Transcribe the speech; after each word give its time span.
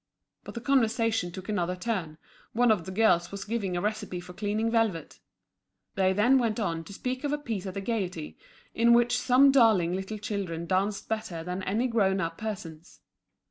But 0.43 0.55
the 0.55 0.61
conversation 0.61 1.31
took 1.31 1.47
another 1.47 1.75
turn, 1.75 2.17
one 2.53 2.71
of 2.71 2.85
the 2.85 2.91
girls 2.91 3.31
was 3.31 3.43
giving 3.45 3.77
a 3.77 3.81
recipe 3.81 4.19
for 4.19 4.33
cleaning 4.33 4.71
velvet. 4.71 5.19
They 5.93 6.11
then 6.11 6.39
went 6.39 6.59
on 6.59 6.83
to 6.85 6.93
speak 6.93 7.23
of 7.23 7.31
a 7.31 7.37
piece 7.37 7.67
at 7.67 7.75
the 7.75 7.81
Gaiety, 7.81 8.35
in 8.73 8.93
which 8.93 9.15
some 9.19 9.51
darling 9.51 9.93
little 9.93 10.17
children 10.17 10.65
danced 10.65 11.07
better 11.07 11.43
than 11.43 11.61
any 11.61 11.85
grown 11.85 12.19
up 12.19 12.39
persons. 12.39 13.01